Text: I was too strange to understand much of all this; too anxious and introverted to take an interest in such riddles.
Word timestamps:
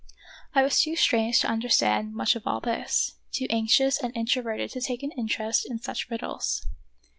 I 0.55 0.63
was 0.63 0.81
too 0.81 0.95
strange 0.95 1.41
to 1.41 1.47
understand 1.47 2.15
much 2.15 2.35
of 2.35 2.47
all 2.47 2.59
this; 2.59 3.17
too 3.31 3.45
anxious 3.51 4.01
and 4.01 4.11
introverted 4.17 4.71
to 4.71 4.81
take 4.81 5.03
an 5.03 5.11
interest 5.11 5.69
in 5.69 5.77
such 5.77 6.09
riddles. 6.09 6.65